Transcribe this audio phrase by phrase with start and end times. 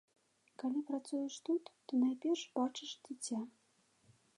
[0.63, 3.39] Калі працуеш тут, то найперш бачыш дзіця.